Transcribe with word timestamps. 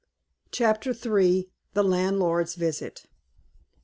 CHAPTER 0.49 0.93
III. 0.99 1.47
THE 1.75 1.83
LANDLORD'S 1.83 2.55
VISIT. 2.55 3.05